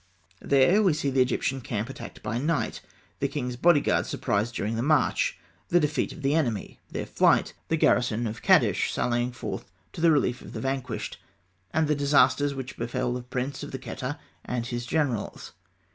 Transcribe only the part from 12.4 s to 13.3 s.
which befell the